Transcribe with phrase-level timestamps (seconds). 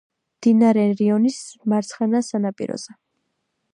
[0.37, 1.37] მდინარე რიონის
[1.73, 2.97] მარცხენა სანაპიროზე.